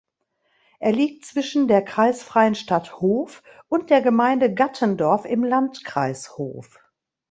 [0.79, 6.79] Er liegt zwischen der kreisfreien Stadt Hof und der Gemeinde Gattendorf im Landkreis Hof.